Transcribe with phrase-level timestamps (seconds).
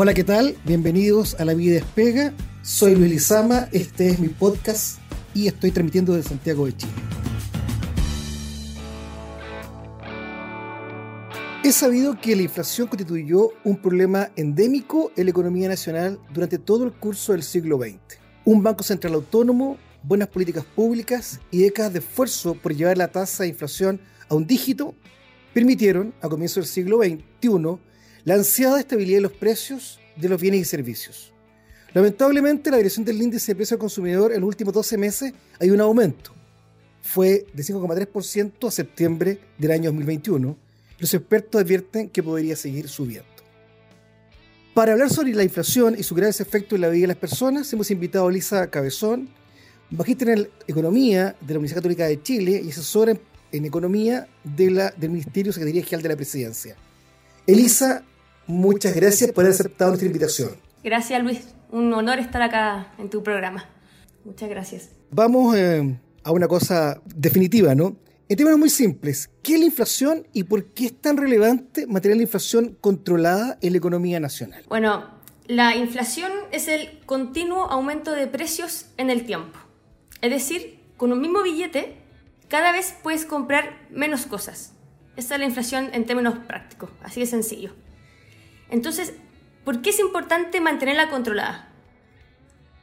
[0.00, 0.56] Hola, ¿qué tal?
[0.64, 2.32] Bienvenidos a La Vida Despega.
[2.62, 5.00] Soy Luis Lizama, este es mi podcast
[5.34, 6.92] y estoy transmitiendo desde Santiago de Chile.
[11.64, 16.84] He sabido que la inflación constituyó un problema endémico en la economía nacional durante todo
[16.84, 18.20] el curso del siglo XX.
[18.44, 23.42] Un Banco Central autónomo, buenas políticas públicas y décadas de esfuerzo por llevar la tasa
[23.42, 24.94] de inflación a un dígito
[25.52, 27.80] permitieron, a comienzos del siglo XXI,
[28.28, 31.32] la ansiada estabilidad de los precios de los bienes y servicios.
[31.94, 35.70] Lamentablemente, la dirección del índice de precio al consumidor en los últimos 12 meses hay
[35.70, 36.34] un aumento.
[37.00, 40.58] Fue de 5,3% a septiembre del año 2021.
[40.98, 43.30] Los expertos advierten que podría seguir subiendo.
[44.74, 47.72] Para hablar sobre la inflación y su graves efectos en la vida de las personas,
[47.72, 49.30] hemos invitado a Lisa Cabezón,
[49.88, 53.16] magíster en Economía de la Universidad Católica de Chile y asesora
[53.52, 56.76] en, Economía del Ministerio Secretaría General de la Presidencia.
[57.46, 58.04] Elisa,
[58.48, 60.50] muchas gracias por haber aceptado nuestra invitación.
[60.82, 61.40] Gracias, Luis.
[61.70, 63.68] Un honor estar acá en tu programa.
[64.24, 64.90] Muchas gracias.
[65.10, 67.96] Vamos eh, a una cosa definitiva, ¿no?
[68.28, 72.18] En términos muy simples, ¿qué es la inflación y por qué es tan relevante mantener
[72.18, 74.64] la inflación controlada en la economía nacional?
[74.68, 75.06] Bueno,
[75.46, 79.58] la inflación es el continuo aumento de precios en el tiempo.
[80.20, 81.96] Es decir, con un mismo billete,
[82.48, 84.74] cada vez puedes comprar menos cosas.
[85.16, 87.72] Esta es la inflación en términos prácticos, así de sencillo.
[88.70, 89.14] Entonces,
[89.64, 91.68] ¿por qué es importante mantenerla controlada?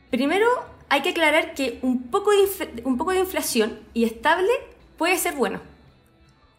[0.10, 0.48] Primero,
[0.90, 4.52] hay que aclarar que un poco de, inflación y estable
[4.98, 5.62] puede ser bueno.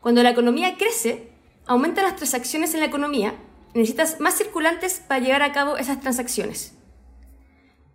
[0.00, 1.30] Cuando la economía crece,
[1.66, 3.34] aumentan las transacciones en la economía,
[3.74, 6.74] necesitas más circulantes para llevar a cabo esas transacciones.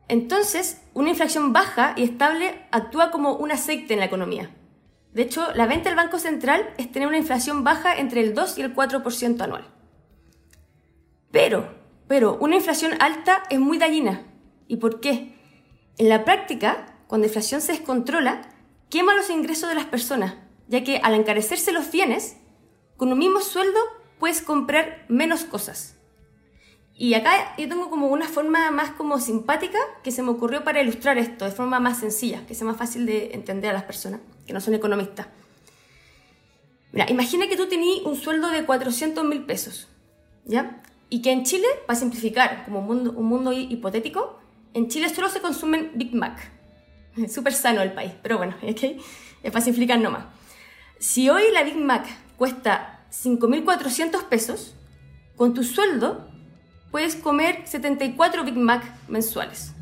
[0.08, 4.50] Entonces, una inflación baja y estable actúa como un aceite en la economía.
[5.14, 8.58] De hecho, la venta del Banco Central es tener una inflación baja entre el 2
[8.58, 9.68] y el 4% anual.
[11.32, 11.74] Pero,
[12.08, 14.24] pero, una inflación alta es muy dañina.
[14.68, 15.34] ¿Y por qué?
[15.98, 18.42] En la práctica, cuando la inflación se descontrola,
[18.90, 20.36] quema los ingresos de las personas,
[20.68, 22.38] ya que al encarecerse los bienes,
[22.98, 23.80] con un mismo sueldo
[24.20, 25.96] puedes comprar menos cosas.
[26.96, 30.82] Y acá yo tengo como una forma más como simpática que se me ocurrió para
[30.82, 34.20] ilustrar esto, de forma más sencilla, que sea más fácil de entender a las personas
[34.46, 35.28] que no son economistas.
[36.92, 39.88] Mira, imagina que tú tenías un sueldo de 400 mil pesos,
[40.46, 40.84] ¿ya?
[41.14, 44.40] Y que en Chile, para simplificar, como un mundo, un mundo hipotético,
[44.74, 46.40] en Chile solo se consumen Big Mac.
[47.30, 48.98] Súper sano el país, pero bueno, ¿okay?
[49.44, 50.24] es para simplificar nomás.
[51.00, 52.08] Si hoy la Big Mac
[52.38, 54.74] cuesta 5.400 pesos,
[55.36, 56.30] con tu sueldo
[56.92, 59.74] puedes comer 74 Big Mac mensuales.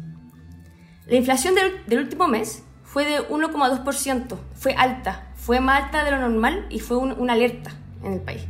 [1.06, 6.10] La inflación del, del último mes fue de 1,2%, fue alta, fue más alta de
[6.10, 7.72] lo normal y fue una alerta
[8.04, 8.42] en el país.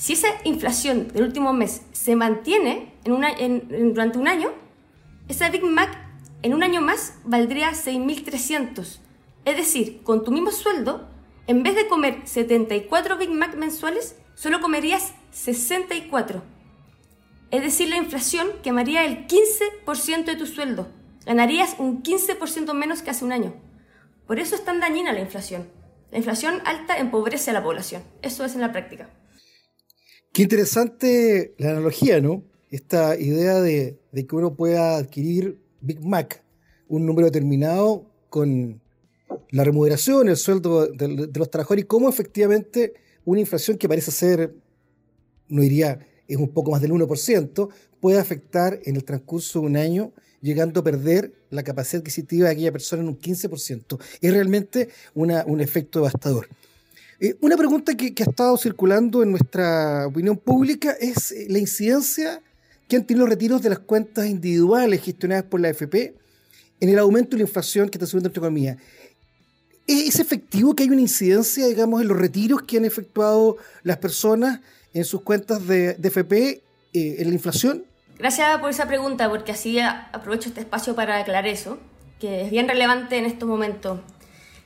[0.00, 4.48] Si esa inflación del último mes se mantiene en durante un año,
[5.28, 5.90] esa Big Mac
[6.40, 8.98] en un año más valdría 6.300.
[9.44, 11.06] Es decir, con tu mismo sueldo,
[11.46, 16.42] en vez de comer 74 Big Mac mensuales, solo comerías 64.
[17.50, 20.88] Es decir, la inflación quemaría el 15% de tu sueldo
[21.26, 23.52] ganarías un 15% menos que hace un año.
[24.26, 25.68] Por eso es tan dañina la inflación.
[26.10, 28.02] La inflación alta empobrece a la población.
[28.22, 29.10] Eso es en la práctica.
[30.32, 32.44] Qué interesante la analogía, ¿no?
[32.70, 36.44] Esta idea de, que uno pueda adquirir Big Mac,
[36.86, 38.80] un número determinado con
[39.50, 44.54] la remuneración, el sueldo de, los trabajadores y cómo efectivamente una inflación que parece ser,
[45.48, 45.98] no diría,
[46.28, 47.68] es un poco más del 1%,
[47.98, 52.52] puede afectar en el transcurso de un año llegando a perder la capacidad adquisitiva de
[52.52, 53.98] aquella persona en un 15%.
[54.20, 56.46] Es realmente un efecto devastador.
[57.20, 62.40] Eh, una pregunta que, ha estado circulando en nuestra opinión pública es eh, la incidencia
[62.88, 66.14] que han tenido los retiros de las cuentas individuales gestionadas por la AFP
[66.80, 68.78] en el aumento de la inflación que está subiendo nuestra economía.
[69.86, 74.60] ¿Es efectivo que hay una incidencia, digamos, en los retiros que han efectuado las personas
[74.94, 76.62] en sus cuentas de, de FP eh,
[77.18, 77.84] en la inflación?
[78.18, 81.78] Gracias por esa pregunta, porque así aprovecho este espacio para aclarar eso,
[82.18, 84.00] que es bien relevante en estos momentos.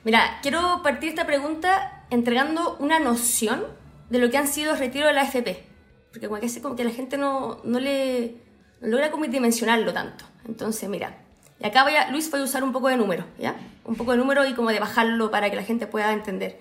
[0.05, 3.63] Mira, quiero partir esta pregunta entregando una noción
[4.09, 5.63] de lo que han sido los retiros de la AFP,
[6.11, 8.35] porque como que, como que la gente no, no le
[8.81, 10.25] no logra como dimensionarlo tanto.
[10.47, 11.17] Entonces, mira,
[11.59, 13.55] y acá voy a, Luis voy a usar un poco de número, ¿ya?
[13.83, 16.59] Un poco de número y como de bajarlo para que la gente pueda entender.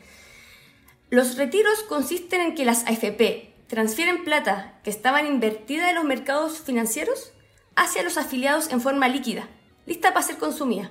[1.11, 6.59] Los retiros consisten en que las AFP transfieren plata que estaban invertida en los mercados
[6.61, 7.33] financieros
[7.77, 9.49] hacia los afiliados en forma líquida,
[9.87, 10.91] lista para ser consumida.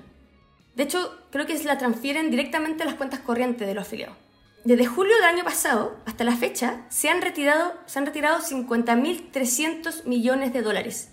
[0.76, 4.18] De hecho, creo que la transfieren directamente a las cuentas corrientes de los afiliados.
[4.64, 10.06] Desde julio del año pasado hasta la fecha se han retirado, se han retirado 50.300
[10.06, 11.10] millones de dólares.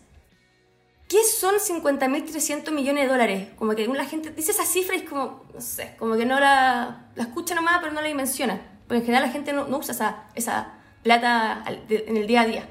[1.08, 3.48] ¿Qué son 50.300 millones de dólares?
[3.56, 6.38] Como que la gente dice esa cifra y es como, no sé, como que no
[6.38, 8.60] la, escucha nomás, pero no la dimensiona.
[8.86, 12.68] Porque en general la gente no, usa esa, esa plata en el día a día.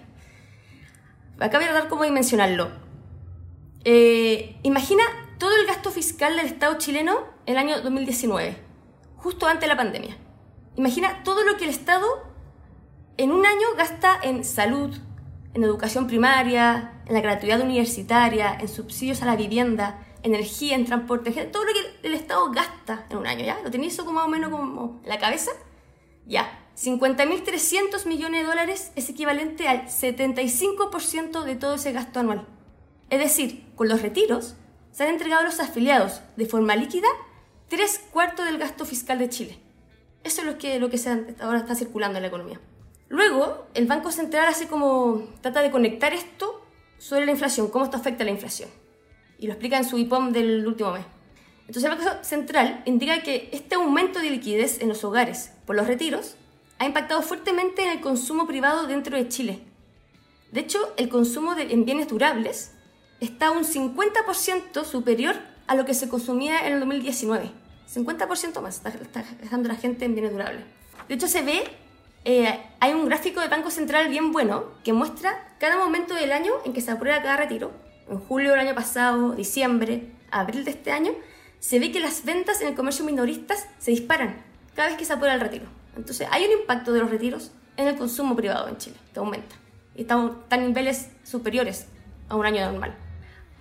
[1.37, 2.71] Acá voy a dar cómo dimensionarlo.
[3.83, 5.03] Eh, imagina
[5.37, 8.57] todo el gasto fiscal del Estado chileno el año 2019,
[9.17, 10.17] justo antes de la pandemia.
[10.79, 12.07] Imagina todo lo que el Estado
[13.17, 14.95] en un año gasta en salud,
[15.53, 21.31] en educación primaria, en la gratuidad universitaria, en subsidios a la vivienda, energía, en transporte,
[21.47, 23.59] todo lo que el Estado gasta en un año, ¿ya?
[23.61, 25.51] ¿Lo tenéis eso como más o menos como en la cabeza?
[26.25, 26.69] Ya.
[26.77, 32.47] 50.300 millones de dólares es equivalente al 75% de todo ese gasto anual.
[33.09, 34.55] Es decir, con los retiros
[34.93, 37.09] se han entregado a los afiliados de forma líquida
[37.67, 39.68] tres cuartos del gasto fiscal de Chile.
[40.23, 40.99] Eso es lo que, lo que
[41.39, 42.59] ahora está circulando en la economía.
[43.07, 46.63] Luego, el Banco Central hace como, trata de conectar esto
[46.97, 48.69] sobre la inflación, cómo esto afecta a la inflación.
[49.39, 51.05] Y lo explica en su IPOM del último mes.
[51.61, 55.87] Entonces, el Banco Central indica que este aumento de liquidez en los hogares por los
[55.87, 56.35] retiros
[56.77, 59.59] ha impactado fuertemente en el consumo privado dentro de Chile.
[60.51, 62.71] De hecho, el consumo de, en bienes durables
[63.19, 65.35] está un 50% superior
[65.67, 67.51] a lo que se consumía en el 2019.
[67.93, 70.63] 50% más está, está gastando la gente en bienes durables.
[71.07, 71.63] De hecho, se ve,
[72.25, 76.53] eh, hay un gráfico de Banco Central bien bueno que muestra cada momento del año
[76.65, 77.71] en que se aprueba cada retiro.
[78.09, 81.11] En julio del año pasado, diciembre, abril de este año,
[81.59, 84.43] se ve que las ventas en el comercio minoristas se disparan
[84.75, 85.65] cada vez que se aprueba el retiro.
[85.95, 89.55] Entonces, hay un impacto de los retiros en el consumo privado en Chile, que aumenta.
[89.95, 91.87] Y están a niveles superiores
[92.29, 92.95] a un año normal.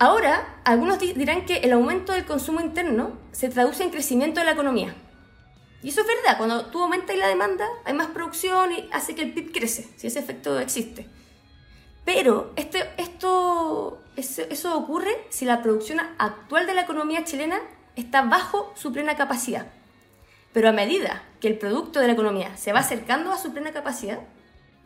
[0.00, 4.52] Ahora, algunos dirán que el aumento del consumo interno se traduce en crecimiento de la
[4.52, 4.94] economía.
[5.82, 9.22] Y eso es verdad, cuando tú aumentas la demanda, hay más producción y hace que
[9.22, 11.08] el PIB crece, si ese efecto existe.
[12.04, 17.60] Pero este, esto, eso ocurre si la producción actual de la economía chilena
[17.96, 19.66] está bajo su plena capacidad.
[20.52, 23.72] Pero a medida que el producto de la economía se va acercando a su plena
[23.72, 24.20] capacidad,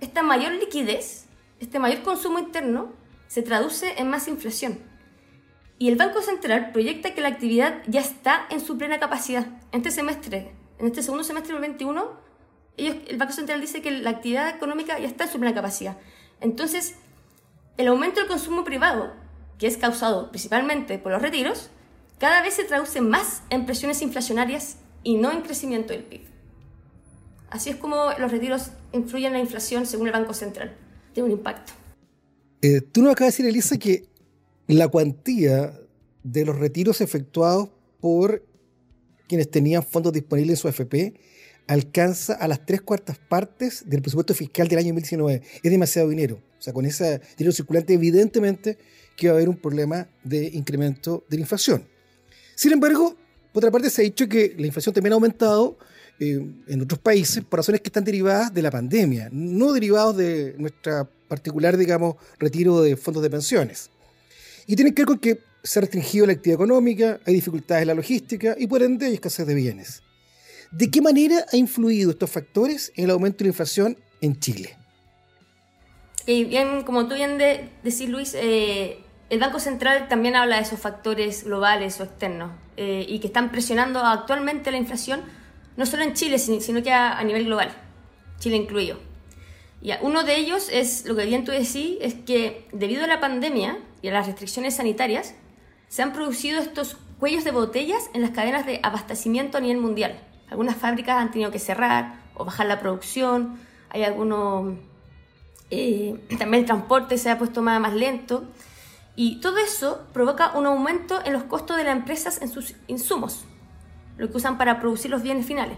[0.01, 1.27] esta mayor liquidez,
[1.61, 2.93] este mayor consumo interno,
[3.29, 4.92] se traduce en más inflación.
[5.83, 9.49] Y el Banco Central proyecta que la actividad ya está en su plena capacidad.
[9.73, 12.09] En este semestre, en este segundo semestre del 21,
[12.77, 15.99] ellos, el Banco Central dice que la actividad económica ya está en su plena capacidad.
[16.41, 16.95] Entonces,
[17.79, 19.13] el aumento del consumo privado,
[19.59, 21.71] que es causado principalmente por los retiros,
[22.21, 26.29] cada vez se traduce más en presiones inflacionarias y no en crecimiento del PIB.
[27.51, 30.77] Así es como los retiros influyen en la inflación según el Banco Central.
[31.13, 31.73] Tiene un impacto.
[32.65, 34.12] Eh, tú nos acabas de decir, Elisa, que
[34.67, 35.79] la cuantía
[36.23, 37.71] de los retiros efectuados
[38.01, 38.45] por
[39.29, 41.15] quienes tenían fondos disponibles en su AFP
[41.67, 45.43] alcanza a las tres cuartas partes del presupuesto fiscal del año 2019.
[45.63, 46.41] Es demasiado dinero.
[46.59, 48.79] O sea, con ese dinero circulante, evidentemente
[49.17, 51.87] que va a haber un problema de incremento de la inflación.
[52.55, 53.17] Sin embargo,
[53.53, 55.79] por otra parte, se ha dicho que la inflación también ha aumentado
[56.19, 60.55] eh, en otros países por razones que están derivadas de la pandemia, no derivados de
[60.59, 63.91] nuestra particular, digamos, retiro de fondos de pensiones.
[64.67, 67.89] Y tiene que ver con que se ha restringido la actividad económica, hay dificultades en
[67.89, 70.03] la logística y por ende hay escasez de bienes.
[70.71, 74.77] ¿De qué manera ha influido estos factores en el aumento de la inflación en Chile?
[76.27, 81.45] Bien, como tú bien decís, Luis, eh, el Banco Central también habla de esos factores
[81.45, 85.23] globales o externos eh, y que están presionando actualmente la inflación,
[85.77, 87.71] no solo en Chile, sino que a, a nivel global,
[88.39, 88.99] Chile incluido.
[89.83, 93.21] Y uno de ellos es, lo que bien tú decís, es que debido a la
[93.21, 95.35] pandemia y a las restricciones sanitarias,
[95.89, 100.21] se han producido estos cuellos de botellas en las cadenas de abastecimiento a nivel mundial.
[100.51, 103.59] Algunas fábricas han tenido que cerrar o bajar la producción,
[103.91, 104.75] hay algunos...
[105.71, 108.45] Eh, también el transporte se ha puesto más, más lento
[109.15, 113.45] y todo eso provoca un aumento en los costos de las empresas en sus insumos,
[114.17, 115.77] lo que usan para producir los bienes finales.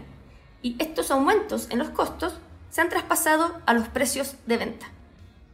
[0.61, 2.39] Y estos aumentos en los costos
[2.69, 4.87] se han traspasado a los precios de venta.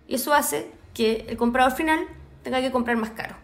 [0.07, 2.07] Y eso hace que el comprador final
[2.43, 3.35] tenga que comprar más caro.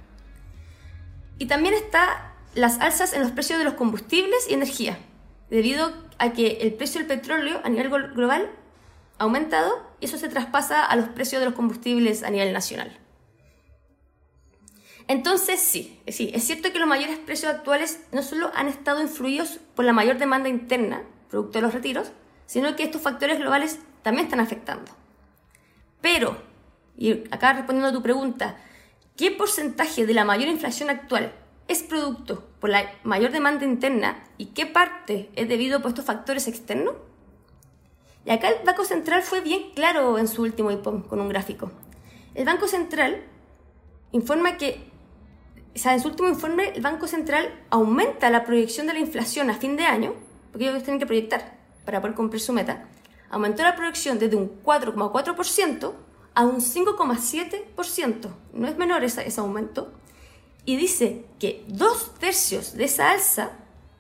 [1.40, 4.98] Y también está las alzas en los precios de los combustibles y energía,
[5.50, 8.50] debido a que el precio del petróleo a nivel global
[9.20, 12.98] ha aumentado y eso se traspasa a los precios de los combustibles a nivel nacional.
[15.08, 19.60] Entonces sí, sí, es cierto que los mayores precios actuales no solo han estado influidos
[19.76, 22.12] por la mayor demanda interna, producto de los retiros,
[22.46, 24.92] sino que estos factores globales también están afectando.
[26.02, 26.42] Pero,
[26.98, 28.58] y acá respondiendo a tu pregunta,
[29.18, 31.34] ¿qué porcentaje de la mayor inflación actual
[31.68, 36.48] es producto por la mayor demanda interna y qué parte es debido a estos factores
[36.48, 36.94] externos?
[38.26, 41.72] Y acá el Banco Central fue bien claro en su último IPOM con un gráfico.
[42.36, 43.24] El Banco Central
[44.12, 44.92] informa que,
[45.76, 49.50] o sea, en su último informe, el Banco Central aumenta la proyección de la inflación
[49.50, 50.14] a fin de año,
[50.52, 52.86] porque ellos tienen que proyectar para poder cumplir su meta,
[53.30, 55.94] aumentó la proyección desde un 4,4%
[56.38, 58.30] a un 5,7%.
[58.54, 59.92] No es menor ese, ese aumento.
[60.66, 63.54] Y dice que dos tercios de esa alza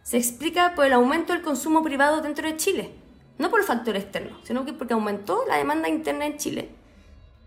[0.03, 2.93] se explica por el aumento del consumo privado dentro de Chile.
[3.39, 6.69] No por el factor externo, sino que porque aumentó la demanda interna en Chile.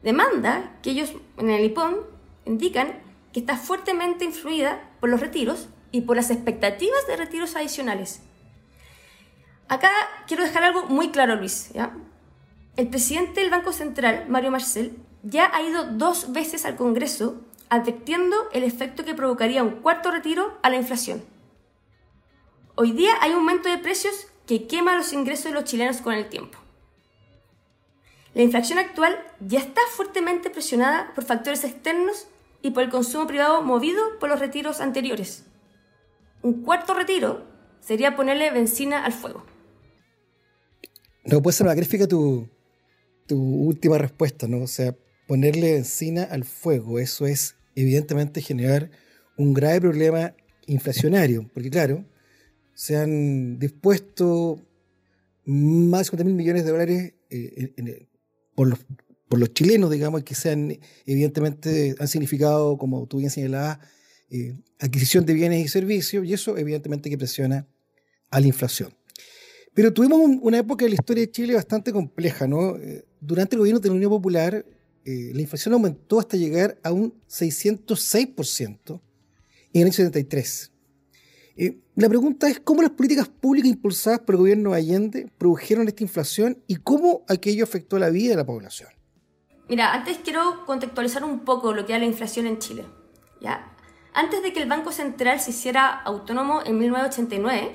[0.02, 2.00] Demanda que ellos en el IPON
[2.44, 3.00] indican
[3.32, 8.23] que está fuertemente influida por los retiros y por las expectativas de retiros adicionales.
[9.68, 9.92] Acá
[10.26, 11.70] quiero dejar algo muy claro, Luis.
[12.76, 18.36] El presidente del Banco Central, Mario Marcel, ya ha ido dos veces al Congreso advirtiendo
[18.52, 21.22] el efecto que provocaría un cuarto retiro a la inflación.
[22.74, 26.14] Hoy día hay un aumento de precios que quema los ingresos de los chilenos con
[26.14, 26.58] el tiempo.
[28.34, 32.26] La inflación actual ya está fuertemente presionada por factores externos
[32.62, 35.44] y por el consumo privado movido por los retiros anteriores.
[36.42, 37.44] Un cuarto retiro
[37.80, 39.44] sería ponerle benzina al fuego.
[41.24, 42.48] No puede ser tu,
[43.30, 44.58] tu última respuesta, ¿no?
[44.58, 44.96] O sea,
[45.28, 48.90] ponerle benzina al fuego, eso es evidentemente generar
[49.37, 50.34] un grave problema
[50.66, 52.04] inflacionario, porque claro,
[52.75, 54.66] se han dispuesto
[55.44, 58.08] más de 50 mil millones de dólares eh,
[58.56, 58.80] por, los,
[59.28, 63.78] por los chilenos, digamos, que se han, evidentemente, han significado, como tú bien señalabas,
[64.28, 67.68] eh, adquisición de bienes y servicios, y eso evidentemente que presiona
[68.28, 68.92] a la inflación.
[69.72, 72.76] Pero tuvimos una época en la historia de Chile bastante compleja, ¿no?
[72.76, 74.64] Eh, durante el gobierno de la Unión Popular,
[75.04, 79.00] eh, la inflación aumentó hasta llegar a un 606%
[79.72, 80.72] en el año 73.
[81.56, 85.88] Eh, la pregunta es cómo las políticas públicas impulsadas por el gobierno de Allende produjeron
[85.88, 88.88] esta inflación y cómo aquello afectó la vida de la población.
[89.68, 92.84] Mira, antes quiero contextualizar un poco lo que era la inflación en Chile.
[93.40, 93.74] ¿ya?
[94.14, 97.72] Antes de que el Banco Central se hiciera autónomo en 1989,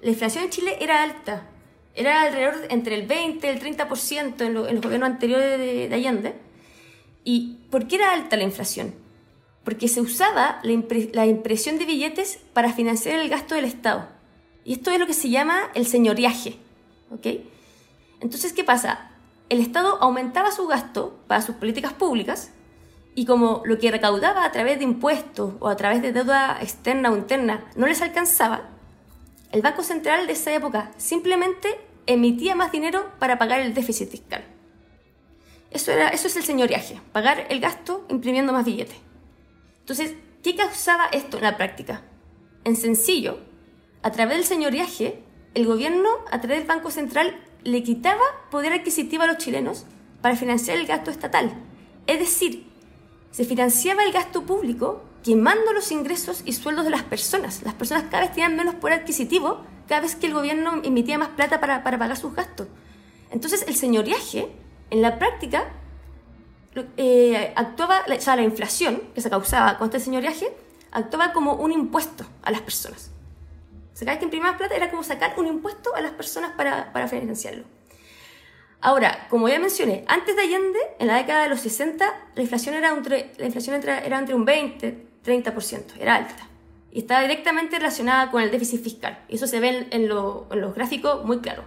[0.00, 1.48] la inflación en Chile era alta.
[1.94, 5.94] Era alrededor entre el 20 y el 30% en, en los gobiernos anteriores de, de
[5.94, 6.34] Allende.
[7.24, 8.94] ¿Y por qué era alta la inflación?
[9.64, 14.08] Porque se usaba la, impresión de billetes para financiar el gasto del Estado.
[14.64, 16.56] Y esto es lo que se llama el señoriaje.
[17.10, 17.26] ¿ok?
[18.20, 19.10] Entonces, ¿qué pasa?
[19.48, 22.52] El Estado aumentaba su gasto para sus políticas públicas
[23.14, 27.10] y como lo que recaudaba a través de impuestos o a través de deuda externa
[27.10, 28.70] o interna no les alcanzaba,
[29.52, 34.44] el Banco Central de esa época simplemente emitía más dinero para pagar el déficit fiscal.
[35.70, 38.96] Eso, era, eso es el señoriaje, pagar el gasto imprimiendo más billetes.
[39.80, 42.02] Entonces, ¿qué causaba esto en la práctica?
[42.64, 43.38] En sencillo,
[44.02, 45.22] a través del señoriaje,
[45.54, 49.86] el gobierno, a través del Banco Central, le quitaba poder adquisitivo a los chilenos
[50.20, 51.52] para financiar el gasto estatal.
[52.06, 52.66] Es decir,
[53.30, 57.62] se financiaba el gasto público quemando los ingresos y sueldos de las personas.
[57.62, 61.28] Las personas cada vez tenían menos poder adquisitivo cada vez que el gobierno emitía más
[61.28, 62.66] plata para, para pagar sus gastos.
[63.30, 64.50] Entonces, el señoriaje
[64.90, 65.64] en la práctica,
[66.96, 70.54] eh, actuaba, o sea, la inflación que se causaba con este señoriaje
[70.90, 73.10] actuaba como un impuesto a las personas.
[73.92, 76.52] O sea, cada vez que imprimía plata era como sacar un impuesto a las personas
[76.56, 77.64] para, para financiarlo.
[78.82, 82.74] Ahora, como ya mencioné, antes de Allende, en la década de los 60, la inflación
[82.74, 86.48] era entre, la inflación era entre un 20, 30%, era alta.
[86.90, 89.24] Y estaba directamente relacionada con el déficit fiscal.
[89.28, 91.64] Y eso se ve en, en los gráficos muy claro.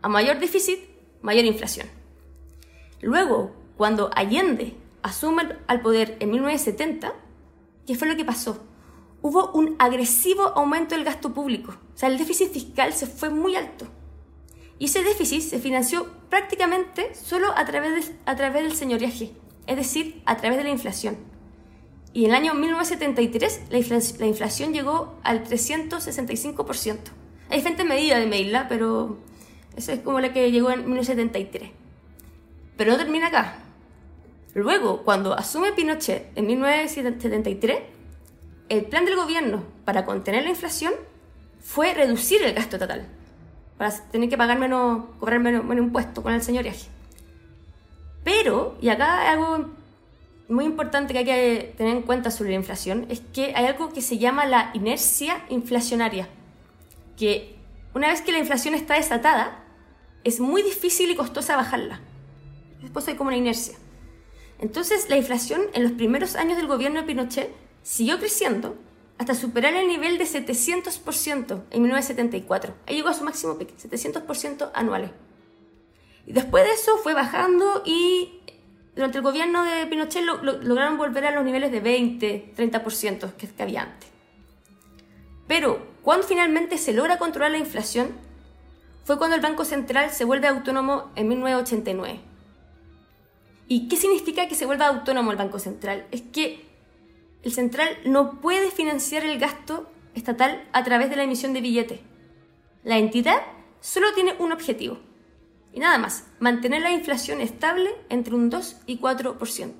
[0.00, 0.80] A mayor déficit,
[1.20, 1.86] mayor inflación.
[3.00, 7.12] Luego, cuando Allende asume al poder en 1970,
[7.86, 8.64] ¿qué fue lo que pasó?
[9.20, 11.72] Hubo un agresivo aumento del gasto público.
[11.94, 13.86] O sea, el déficit fiscal se fue muy alto.
[14.78, 19.32] Y ese déficit se financió prácticamente solo a través, del señoriaje,
[19.66, 21.16] es decir, a través de la inflación.
[22.14, 26.98] Y en el año 1973 la, inflación, la inflación llegó al 365%.
[27.48, 29.18] Hay diferentes medidas de medirla, pero
[29.76, 31.70] esa es como la que llegó en 1973.
[32.76, 33.58] Pero no termina acá.
[34.54, 37.78] Luego, cuando asume Pinochet en 1973,
[38.68, 40.92] el plan del gobierno para contener la inflación
[41.60, 43.06] fue reducir el gasto total,
[43.78, 46.88] para tener que pagar menos, cobrar menos, menos impuestos con el señoriaje.
[48.24, 49.70] Pero, y acá hay algo
[50.52, 53.92] muy importante que hay que tener en cuenta sobre la inflación, es que hay algo
[53.92, 56.28] que se llama la inercia inflacionaria,
[57.16, 57.56] que
[57.94, 59.64] una vez que la inflación está desatada,
[60.24, 62.00] es muy difícil y costosa bajarla
[62.82, 63.74] después hay como una inercia.
[64.58, 67.50] Entonces la inflación en los primeros años del gobierno de Pinochet
[67.82, 68.76] siguió creciendo
[69.18, 72.74] hasta superar el nivel de 700% en 1974.
[72.86, 75.10] Ahí llegó a su máximo pico, 700% anuales.
[76.26, 78.41] Y después de eso fue bajando y
[78.94, 83.62] durante el gobierno de Pinochet lograron volver a los niveles de 20, 30% que, que
[83.62, 84.10] había antes.
[85.46, 88.12] Pero cuando finalmente se logra controlar la inflación,
[89.04, 92.20] fue cuando el Banco Central se vuelve autónomo en 1989.
[93.68, 96.06] ¿Y qué significa que se vuelva autónomo el Banco Central?
[96.10, 96.64] Es que
[97.42, 102.00] el central no puede financiar el gasto estatal a través de la emisión de billetes.
[102.84, 103.40] La entidad
[103.80, 104.98] solo tiene un objetivo,
[105.72, 109.72] y nada más, mantener la inflación estable entre un 2 y 4%.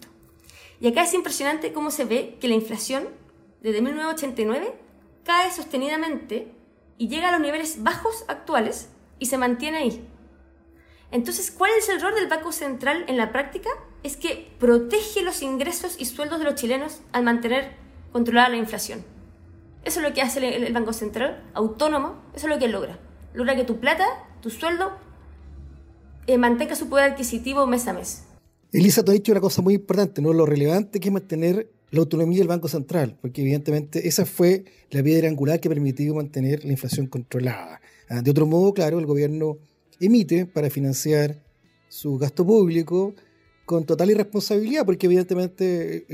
[0.80, 3.08] Y acá es impresionante cómo se ve que la inflación
[3.60, 4.74] desde 1989
[5.24, 6.52] cae sostenidamente
[6.98, 10.08] y llega a los niveles bajos actuales y se mantiene ahí.
[11.10, 13.70] Entonces, ¿cuál es el rol del Banco Central en la práctica?
[14.02, 17.76] Es que protege los ingresos y sueldos de los chilenos al mantener
[18.12, 19.04] controlada la inflación.
[19.84, 22.98] Eso es lo que hace el, Banco Central, autónomo, eso es lo que logra.
[23.34, 24.06] Logra que tu plata,
[24.40, 24.92] tu sueldo,
[26.26, 28.22] eh, mantenga su poder adquisitivo mes a mes.
[28.72, 30.32] Elisa, tú has dicho una cosa muy importante, ¿no?
[30.32, 35.02] Lo relevante que es mantener la autonomía del Banco Central, porque evidentemente esa fue la
[35.02, 37.82] piedra angular que permitió mantener la inflación controlada.
[38.08, 39.58] Ah, de otro modo, claro, el gobierno
[40.00, 41.42] emite para financiar
[41.88, 43.14] su gasto público
[43.66, 46.06] con total irresponsabilidad, porque evidentemente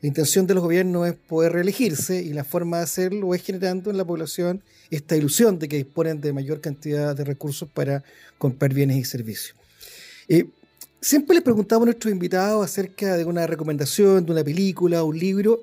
[0.00, 3.90] la intención de los gobiernos es poder reelegirse y la forma de hacerlo es generando
[3.90, 8.04] en la población esta ilusión de que disponen de mayor cantidad de recursos para
[8.38, 9.56] comprar bienes y servicios.
[10.28, 10.46] Eh,
[11.00, 15.62] Siempre les preguntamos a nuestros invitados acerca de una recomendación, de una película, un libro,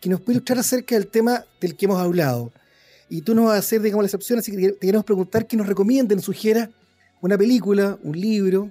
[0.00, 2.50] que nos puede ilustrar acerca del tema del que hemos hablado.
[3.10, 5.58] Y tú nos vas a hacer, digamos, la excepción, así que te queremos preguntar que
[5.58, 6.70] nos recomienden, sugiera
[7.20, 8.70] una película, un libro,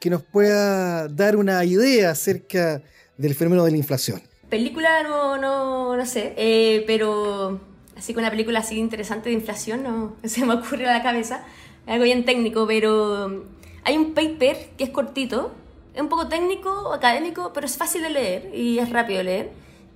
[0.00, 2.82] que nos pueda dar una idea acerca
[3.18, 4.22] del fenómeno de la inflación.
[4.54, 7.58] Película no, no, no sé, eh, pero
[7.96, 11.44] así con una película así interesante de inflación no se me ocurre a la cabeza.
[11.88, 13.46] Algo bien técnico, pero
[13.82, 15.52] hay un paper que es cortito,
[15.92, 19.50] es un poco técnico, académico, pero es fácil de leer y es rápido de leer,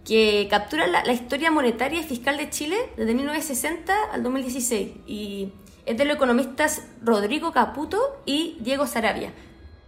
[0.04, 5.52] que captura la, historia monetaria y fiscal de Chile desde 1960 al 2016 y
[5.87, 9.33] es de los economistas Rodrigo Caputo y Diego Sarabia.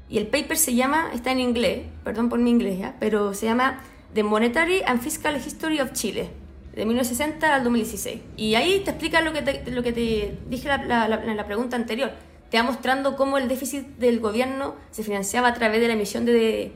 [0.08, 2.94] Y el paper se llama, está en inglés, perdón por mi inglés, ¿ya?
[3.00, 3.80] pero se llama
[4.14, 6.30] The Monetary and Fiscal History of Chile,
[6.74, 8.20] de 1960 al 2016.
[8.36, 12.12] Y ahí te explica lo que te, lo que te dije en la pregunta anterior
[12.50, 16.24] te va mostrando cómo el déficit del gobierno se financiaba a través de la emisión
[16.24, 16.72] de,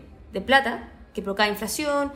[0.46, 2.12] plata, que provocaba inflación,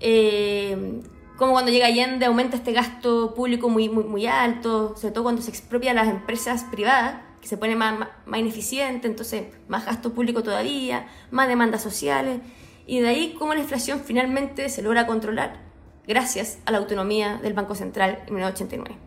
[0.00, 1.00] eh,
[1.36, 5.50] cómo cuando llega Allende aumenta este gasto público muy, muy, alto, sobre todo cuando se
[5.50, 11.08] expropia las empresas privadas, que se pone más, más, ineficiente, entonces más gasto público todavía,
[11.30, 12.40] más demandas sociales,
[12.92, 15.58] y de ahí cómo la inflación finalmente se logra controlar
[16.06, 19.00] gracias a la autonomía del Banco Central en 1989.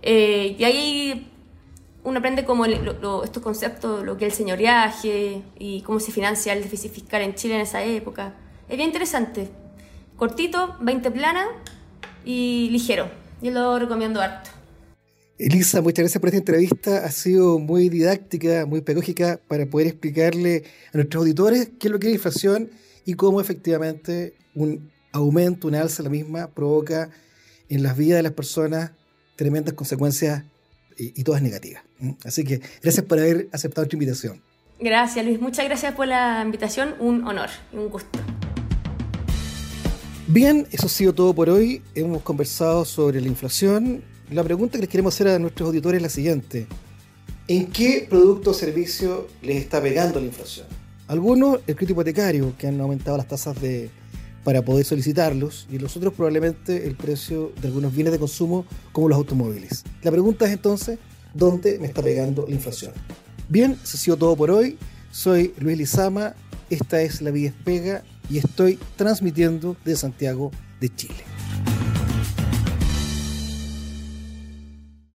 [0.00, 1.32] Eh, y ahí
[2.04, 6.62] uno aprende como estos conceptos, lo que es el señoreaje y cómo se financia el
[6.62, 8.34] déficit fiscal en Chile en esa época.
[8.68, 9.48] Es bien interesante.
[10.16, 11.48] Cortito, 20 planas
[12.24, 13.10] y ligero.
[13.42, 14.50] Yo lo recomiendo harto.
[15.36, 17.04] Elisa, muchas gracias por esta entrevista.
[17.04, 20.62] Ha sido muy didáctica, muy pedagógica para poder explicarle
[20.92, 22.70] a nuestros auditores qué es lo que es la inflación
[23.06, 27.08] y cómo efectivamente un aumento, una alza la misma, provoca
[27.68, 28.90] en las vidas de las personas
[29.36, 30.44] tremendas consecuencias
[30.98, 31.82] y, todas negativas.
[32.24, 34.42] Así que gracias por haber aceptado esta invitación.
[34.80, 38.18] Gracias Luis, muchas gracias por la invitación, un honor y un gusto.
[40.26, 41.82] Bien, eso ha sido todo por hoy.
[41.94, 44.02] Hemos conversado sobre la inflación.
[44.30, 46.66] La pregunta que les queremos hacer a nuestros auditores es la siguiente.
[47.46, 50.66] ¿En qué producto o servicio les está pegando la inflación?
[51.08, 53.90] Algunos, el crédito hipotecario, que han aumentado las tasas de,
[54.42, 59.08] para poder solicitarlos y los otros probablemente el precio de algunos bienes de consumo como
[59.08, 59.84] los automóviles.
[60.02, 60.98] La pregunta es entonces,
[61.32, 62.92] ¿dónde me está pegando la inflación?
[63.48, 64.78] Bien, eso ha sido todo por hoy.
[65.12, 66.34] Soy Luis Lizama,
[66.70, 71.24] esta es La Vida Pega y estoy transmitiendo de Santiago de Chile.